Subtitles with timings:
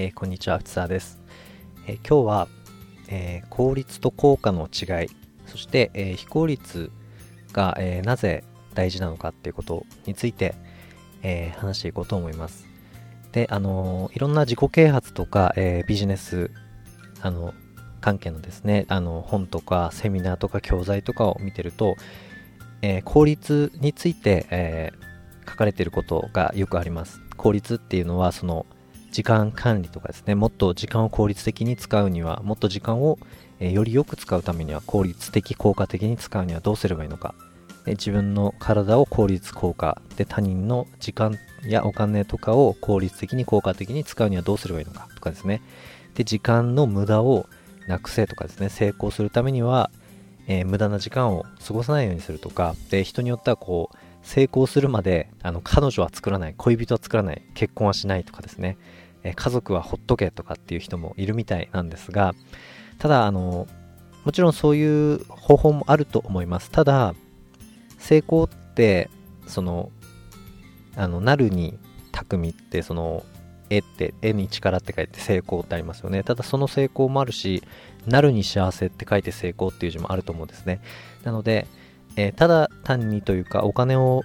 [0.00, 1.18] えー、こんにちは、内沢です。
[1.88, 2.48] えー、今日は、
[3.08, 5.08] えー、効率と効果の違い、
[5.44, 6.92] そして、え非効率
[7.52, 8.44] が、えなぜ
[8.74, 10.54] 大事なのかっていうことについて、
[11.24, 12.68] え話していこうと思います。
[13.32, 16.52] で、あのいろんな自己啓発とか、えビジネス、
[17.20, 17.52] あの、
[18.00, 21.96] 関係のですね、あの、本とかセミナーとか教材とかを見てると、
[22.82, 24.92] え効率について、え
[25.44, 27.20] 書かれていることがよくあります。
[27.36, 28.64] 効率っていうのはその
[29.10, 33.18] 時間管理とかですねもっと時間を効率的に使うにはもっと時間を、
[33.58, 37.34] よりよく使うためには効率的効果的に使うにはどうすればいいのか、
[37.86, 45.62] 自分の体を効率効果で他人の時間やお金とかを効率的に効果的に使うにはどうすればいいのかとかですね。
[46.14, 47.46] で時間の無駄を
[47.86, 49.90] なくせとかですね成功するためには、
[50.46, 52.74] えー、無駄な時間を過ごさないようにするとか。
[52.90, 58.76] で人によってはこう成功するまであの彼女は作らない恋人は作らない結婚はしないとかですね、
[59.22, 62.34] え家族はほっとけとかっていう人もいるみたいなんですが
[62.98, 63.66] ただあの
[64.24, 66.70] もちろんそういう方法もあると思います。
[66.70, 67.14] ただ
[67.98, 69.08] 成功って
[69.46, 69.90] その
[70.96, 71.78] あのなるに
[72.12, 73.24] 匠ってその
[73.70, 76.22] 絵って絵に力って書いて成功ってありますよね。
[76.24, 77.62] ただその成功もあるし
[78.06, 80.80] なるに幸せって書いて成功っていう字もあると思うんですね。
[81.24, 81.66] なので
[82.18, 84.24] えー、ただ単にというかお金を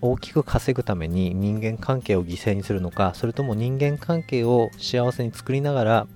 [0.00, 6.06] 大きく稼ぐために人間関係を犠牲にするのかそれとも人間関係を幸せに作りながら、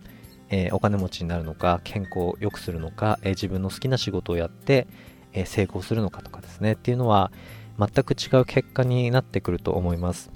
[0.51, 4.87] えー、お金持ちになるのか健康を良くするのか、えー、自分の好きな仕事をやって、
[5.33, 6.73] え成功するのかとかですね。
[6.73, 7.31] っていうのは
[7.79, 10.31] 全く違う結果になってくると思います、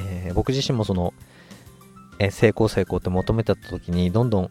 [0.00, 1.12] え僕自身もその、
[2.18, 4.50] え成功成功って求めてた時にどんどん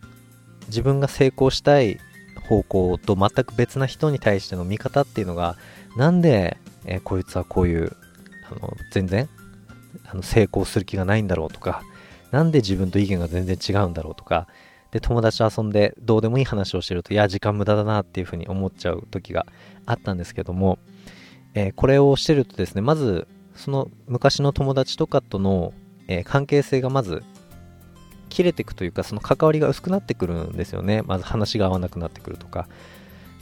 [0.68, 2.00] 自分が成功したい
[2.54, 5.56] 方向と全く別な人に対しての見方っていうのが、
[5.98, 7.96] なんで、えー、こいつはこういう、
[8.52, 9.28] あの、全然、
[10.06, 11.82] あの、成功する気がないんだろうとか、
[12.32, 14.48] なんで自分と意見が全然違うんだろうとか、
[14.92, 19.48] で、友達と遊んでどうでもいい話をしてると、いや、時間無駄だなっていうふうに思っちゃう時が
[19.86, 20.78] あったんですけども、
[21.56, 25.74] えー、これをしてるとですね、まず、その昔の友達とかとの、
[26.08, 27.24] えー、関係性がまず
[28.34, 31.04] 切れていくというか、その関わりが薄くなってくるんですよね。
[31.04, 32.68] まず話が合わなくなってくるとか。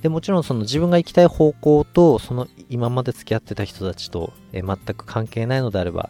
[0.01, 6.09] で、もちろんその自分が行きたい方向と、その今まで付き合ってた人たちと、え全く関係ないのであれば、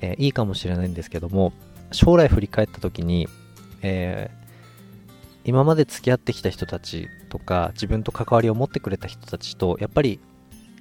[0.00, 1.52] えいいかもしれないんですけども、
[1.92, 3.28] 将来振り返った時に、
[3.82, 10.20] えー、今まで付き合ってきた人たちとか、自分と関わりを持ってくれた人たちと、やっぱり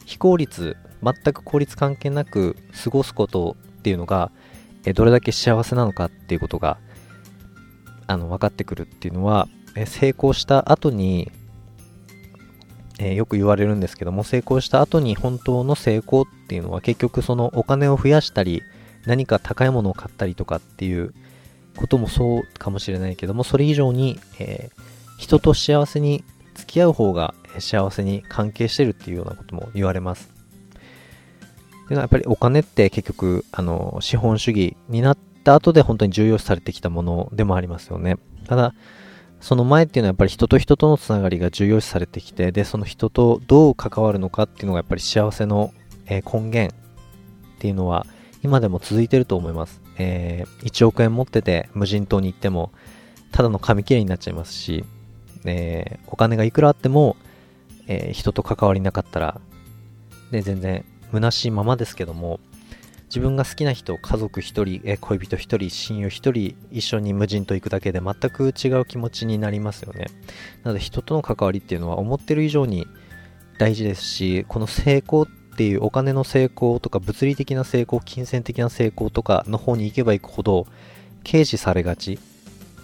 [0.05, 4.31] 非効率、全く効率関係なく過ごすことっていうのが、
[4.85, 6.77] えどれだけ幸せなのかっていうことが、
[8.07, 11.31] あの分かってくるっていうのは、え成功した後に、
[12.99, 18.63] えー、よく言われるんですけども成功した後に本当の成功っていうのは結局そのお金を増やしたり
[19.05, 21.13] 何か高いものを買ったりとかっていう
[21.75, 24.81] こともそうかもしれないけどもそれ以上に、えー、
[25.19, 26.23] 人と幸せに
[26.55, 30.29] 付き合う方が幸せに関係してるっていうようなことも言われます。
[31.87, 38.17] でやっぱりお金って結局あの資本主義になっった後で本当に重要視されてきたものでもありますよね。
[38.47, 38.73] ただ、
[39.39, 45.73] その前っていうのはやっぱり人と人とのつながりが重要視されてきて、で、その人とどう関わるのかっていうのがやっぱり幸せの、
[46.05, 48.05] え、根源っていうのは
[48.43, 49.81] 今でも続いてると思います。
[49.97, 52.71] えー、1億円持ってて無人島に行っても、
[53.31, 54.83] ただの紙切れになっちゃいますし、
[55.45, 57.15] えー、お金がいくらあっても、
[57.87, 59.39] えー、人と関わりなかったら、
[60.31, 62.41] で、全然虚しいままですけども、
[63.07, 70.07] 自分が好きな人、家族一人、え恋人一人、親友一人、一緒に無人と行くだけで全く違う気持ちになりますよね。
[70.63, 72.85] なので人との関わりっていうのは思ってる以上に
[73.57, 80.67] 大事ですし、この成功っていうお金の成功とか物理的な成功、金銭的な成功とかの方に行けば行くほど
[81.29, 82.19] 軽視されがち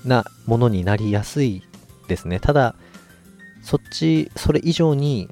[0.06, 1.64] なものになりやすい
[2.08, 2.40] ですね。
[2.40, 2.76] ただ、
[3.62, 5.30] そっち、それ以上に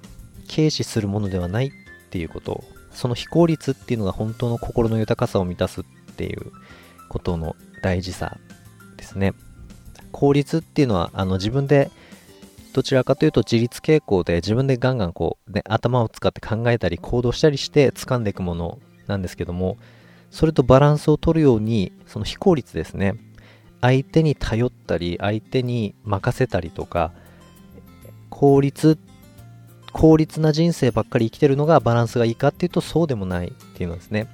[0.54, 1.72] 軽視するものではないっ
[2.10, 5.84] ていうことその非効率っていうのが本当の心の豊かさを満たすっ
[6.16, 6.52] ていう
[7.10, 8.38] ことの大事さ
[8.98, 9.34] ですね。
[10.12, 11.90] 効率っていうのはあの自分で
[12.74, 19.78] どちらかというと自律傾向で自分でガンガンこう、ね、頭を使って考えたり行動したりして掴んでいくものなんですけども
[20.30, 23.16] それとバランスを取るようにその非効率ですね
[23.82, 27.12] 相手に頼ったり相手に任せたりとか
[28.30, 28.98] 効率
[29.94, 34.28] 効率な人生ばっかり生きてるのがバランスがいいかっていうとそうでもないっていうのですね。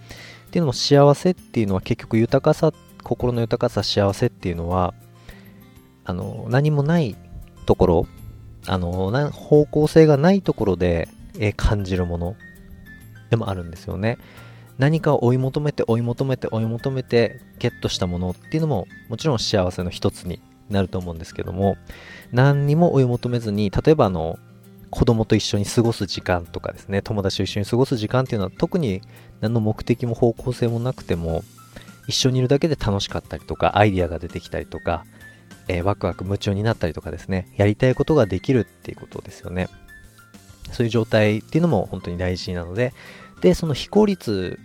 [0.47, 2.71] っていうのも幸せっていうのは結局豊かさ、
[3.03, 4.93] 心の豊かさ、幸せっていうのは、
[6.05, 7.15] あの、何もない
[7.65, 8.07] ところ、
[8.65, 11.09] あの、方向性がないところで、
[11.39, 12.35] え感じるもの
[13.29, 14.17] でもあるんですよね。
[14.77, 20.39] 何かを追い求めて追い求めて追い求めてゲットしたものっていうのももちろん幸せの一つに
[20.69, 21.77] なると思うんですけども
[22.31, 24.37] 何にも追い求めずに例えばあの
[24.89, 29.01] 子供と一緒に過ごす時間とかですね友達と一緒に過ごす時間っていうのは特に
[29.41, 31.43] 何の目的も方向性もなくても
[32.07, 35.05] 一緒にいるだけで楽しかったりとかアイディアが出てきたりとか、
[35.67, 39.67] えー、ワクワク夢中になったりとかですねやりたいことができるっていうことですよね。
[40.71, 42.93] そういう状態っていうのも本当に大事なので
[43.41, 44.59] でその非効率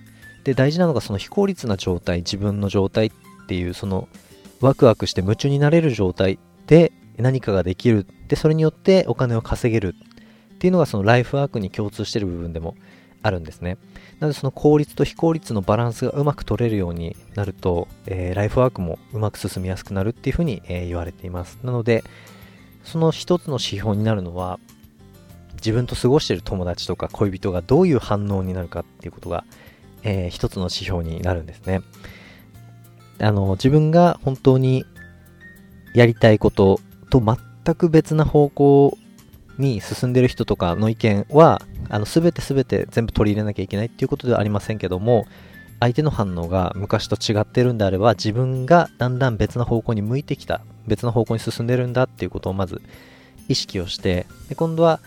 [0.45, 3.13] で大事なのがその非効率な状態自分の状態っ
[3.47, 4.09] ていうその
[4.61, 9.95] ワクワクして夢中になれる状態で何かができるでそれによってお金を稼げる
[10.63, 12.77] っていうのがそのライフワークに共通してる部分でも
[13.21, 13.79] あるんですね。
[14.21, 21.59] なのでその効率と非効率のバランスがうまく取れるようになると、えー、ライフワークもうまく進みやすくなるっていうふうに、えー、言われています。
[21.65, 22.05] なので
[22.85, 24.61] その一つの指標になるのは
[25.55, 29.43] 自分と過ごしている友達とか恋人がどういう反応になるかっていうことが、
[30.05, 31.81] えー、一つの指標になるんですね。
[33.19, 34.85] あの自分が本当に
[35.93, 36.79] やりたいこと
[37.11, 38.97] と全く別な方向
[39.63, 45.27] に進んでる人とかの意見は、あの、すべてすべて全部取り入れなきゃいけないっていうことではありませんけども、
[45.81, 52.83] 相手の反応が昔と違ってるんであれば、自分がだんだん別の方向に向いてきた、別の方向に進んでるんだっていうことをまず
[53.49, 55.01] 意識をして、で今度は、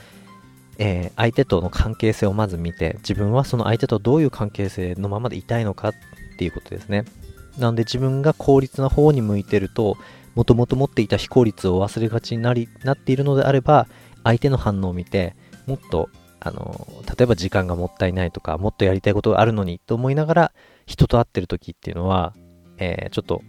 [0.77, 5.93] えー、相手との関係性をまず見て、自分はその相手とどういう関係性のままでいたいのかっ
[6.37, 7.05] ていうことですね。
[7.57, 9.97] なので自分が効率な方に向いてると、
[10.35, 13.87] もともと持っていた非効率を忘れがちになりなっているのであれば、
[14.25, 15.35] 相手の反応を見て、
[15.67, 16.87] もっと、あの、
[17.17, 20.51] 例えば時間がもったいないとか、もっとやりたいことがあるのにと思いながら、
[20.85, 22.33] 人と会ってる時っていうのは、
[22.77, 23.41] えー、ちょっと、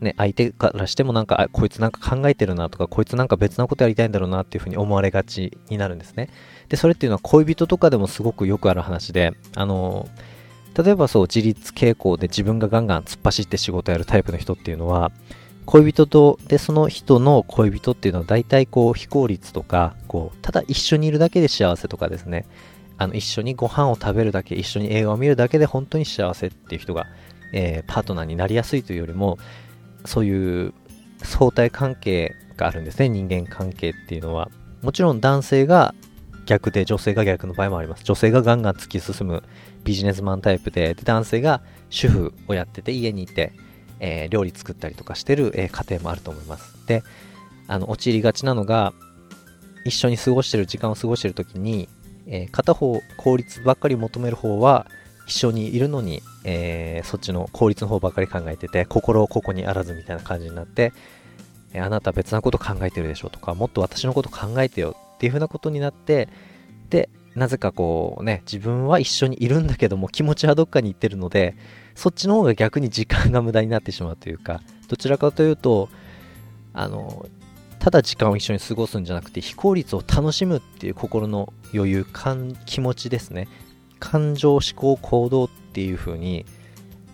[0.00, 6.28] ね、相手からしてもなんか、あ、こいつなんか考えてるなとか、こいつなんか別なことやりたいんだろうなっていうふうに思われがちになるんですね。
[6.68, 10.06] で、それっていうのは恋人とかでもすごくよくある話で、あの、
[10.76, 15.10] 例えばそう、自立傾向で自分がガンガン突っ走って仕事やるタイプの人っていうのは、
[15.70, 22.46] 恋人と、で、その人の恋人っていうのは大体こう非効率とか、こう、ただ一緒にいるだけで幸せとかですね、
[22.96, 27.06] あの、一緒にご飯を食べるだけ、一緒に映画を見るだけで本当に幸せっていう人が、
[27.52, 29.36] えー、パートナーになりやすいというよりも、
[30.06, 30.72] そういう
[31.22, 34.50] 相対関係があるんですね、人間関係っていうのは。
[34.80, 35.94] もちろん男性が
[36.46, 38.04] 逆で女性が逆の場合もあります。
[38.04, 39.42] 女性がガンガン突き進む
[39.84, 41.60] ビジネスマンタイプで、で男性が
[41.90, 43.52] 主婦をやってて家にいて、
[44.00, 46.86] えー、料理作ったりとかしてる、えー、家庭もあると思います。
[46.86, 47.02] で、
[47.66, 48.92] あの、陥りがちなのが、
[49.84, 51.88] 一緒に過ごしてる時間を過ごしてる時に、
[52.26, 54.86] えー、片方効率ばっかり求める方は
[55.26, 60.92] 一緒にいるのに、えー、そっちの効率の方ばっかり考えてて心をここにあらずみたいな感じになって、
[61.72, 66.28] えー、あなた別なこと考えてるでしょとかもっと私のこと考えてよっていう風なことになって
[66.90, 71.56] でなぜかこうね自分は一緒にいるんだけども気持ちはどっかに行ってるので
[71.98, 75.88] そっちの方が逆に時間が無駄になってしまうというか、どちらかというと、
[76.72, 77.26] あの、
[77.80, 83.48] ただ時間を一緒に過ごすんじゃなくて、非効率を楽しむっていう心の余裕、感気持ちですね。
[83.98, 86.46] 感情、思考、行動っていう風に、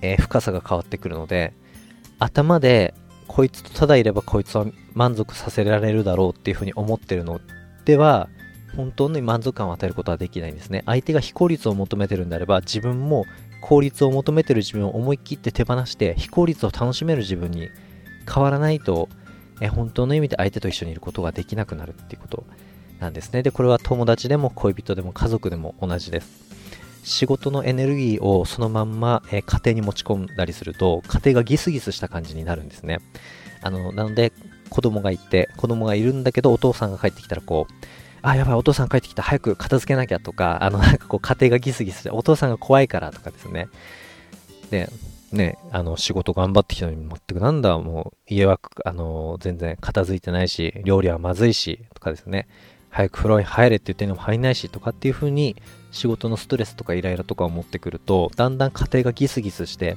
[0.03, 1.55] えー、深さが変わってくるので、
[2.19, 2.93] 頭で、
[3.27, 7.41] こいつとただいればこいつは満足させられるだろうっていう風に思ってるの
[7.87, 8.29] では、
[8.77, 10.83] 本当に満足感を与えることはできないんですね。
[10.87, 13.25] 相手が非効率を求めてるんであれば、自分も
[13.61, 17.71] 効率を求めてる自分を思い切って手放して非効率を楽しめる自分に
[18.33, 19.09] 変わらないと
[19.61, 22.45] え本当の意味で相手と一緒にいることができなくなるっていうこと
[23.01, 23.43] なんですね。
[23.43, 26.45] でこれは友達でも恋人でも家族でも同じです。
[27.05, 33.01] 仕事のエネルギーをそのまんま、え家庭に持ち込んだりすると家庭がギスギスした感じになるんですね。
[33.63, 34.33] あのなので
[34.71, 37.73] 子供がいて子供がいるんだけどお父さんが帰ってきたらこう
[38.25, 43.69] あ、やばい、お父さん帰ってきた、早く片付けなきゃとか、あの、なんかこう、家庭がギスギスして、お父さんが怖いからとかですね。
[44.71, 44.89] で、
[45.31, 52.49] ね、あの、仕事頑張ってきたのに、全くなんだ、もう、家は、あの、全然片付いてないし、料理はまずいし、とかですね。
[52.89, 55.57] 早く風呂に入れって言ってんのも入んないし、とかっていう風に、
[55.91, 59.97] 仕事のストレスとかイライラとかを持ってくると、だんだん家庭がギスギスして、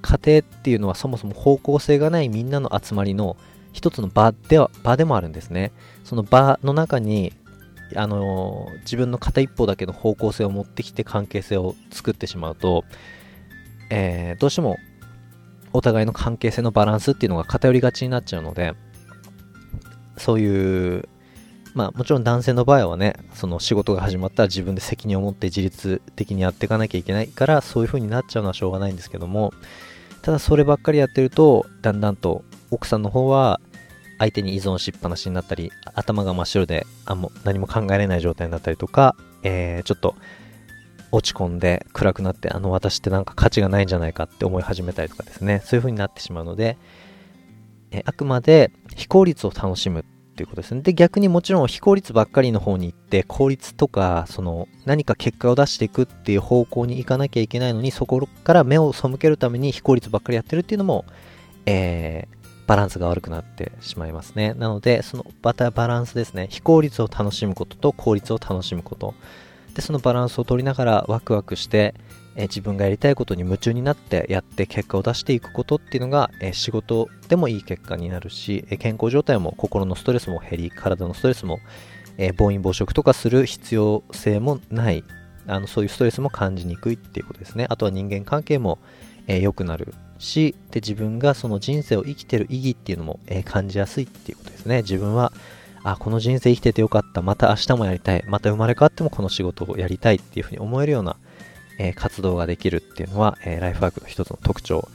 [0.00, 3.36] 家庭っていうのはそもそも方向性がないみんなの集まりの
[3.76, 5.70] 一つの場では、場でもあるんですね。
[6.02, 7.34] その場の中に、
[7.94, 12.84] あのー、自分の片一方だけの方向性を持ってきて関係性を作ってしまうと、
[13.90, 14.78] えー、どうしても
[15.74, 18.72] お互いの関係性のバランスっていうのが偏りがちになっちゃうので、
[20.16, 21.06] そういう、
[21.74, 29.52] まあもちろん男性の場合はね、その仕事が始まったら自分で責任を持って自律的にやっていかなきゃいけないから、そういう風になっちゃうのはしょうがないんですけども、
[30.22, 33.60] ただそればっかりやってると、だんだんと奥さんの方は
[34.18, 40.14] 相手に依存しっぱなしになったり、頭が真っ白であも何も考えれない状態になったりとか、えー、ちょっと
[41.12, 45.60] 落ち込んで暗くなってあの私ってなんか価値がないんじゃないかって思い始めたりとかですね。
[45.64, 46.76] そういう風になってしまうので
[47.90, 50.04] えあくまで非効率を楽しむっ
[50.36, 50.82] ていうことですね。
[50.82, 61.06] で逆にもちろん非効率ばっかりの方に行って効率とかその何か結果を出していくっていう方向に行かなきゃいけないのにそこから目を背けるために非効率ばっかりやってるっていうのも、
[61.64, 64.54] えー、バランスが悪くなってしまいますね。
[64.54, 66.48] なので、そのバタバランスですね。
[66.50, 69.14] 非効率を楽しむことと効率を楽しむこと。
[69.74, 71.94] で、そのバランスを取りながらワクワクして、
[72.38, 81.60] え自分がやりたいことに夢中になってやって結果を出していくことっていうのが、え仕事でもいい結果になるし、え健康状態も心のストレスも減り、体のストレスも、
[82.18, 85.04] え暴飲暴食とかする必要性もない、
[85.46, 87.66] あのそういうストレスも感じにくいっていうことですね。
[87.70, 88.78] あとは人間関係も
[89.28, 94.82] え、良くなるしで自分がその人生を生きてる意義っていうのも、えー、感じやすいっていうことですね。
[94.82, 95.32] 自分は
[95.88, 97.22] あこの人生生きててよかった。
[97.22, 98.24] また明日もやりたい。
[98.26, 101.16] また生まれ変わってもこの仕事をやりたいっていうふうに思えるような、
[101.78, 104.88] えー、活動ができるっていうのは、えライフワークの一つの特徴、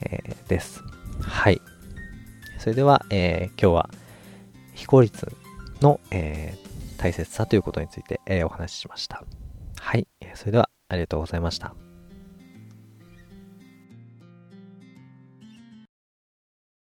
[0.00, 0.82] えです。
[1.20, 1.60] はい。
[2.58, 3.90] それでは、え今日は
[4.74, 5.28] 非効率
[5.80, 6.54] の、え
[6.98, 9.22] 大切さということについて、えお話ししました。
[9.78, 10.08] はい。
[10.34, 11.83] それではありがとうございました。